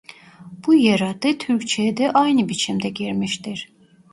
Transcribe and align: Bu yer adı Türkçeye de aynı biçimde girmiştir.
Bu 0.67 0.73
yer 0.73 0.99
adı 0.99 1.37
Türkçeye 1.37 1.97
de 1.97 2.11
aynı 2.11 2.49
biçimde 2.49 2.89
girmiştir. 2.89 3.69